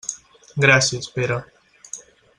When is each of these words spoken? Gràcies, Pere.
Gràcies, 0.65 1.11
Pere. 1.19 1.39